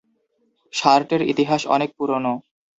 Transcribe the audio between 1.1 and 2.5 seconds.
ইতিহাস অনেক পুরোনো।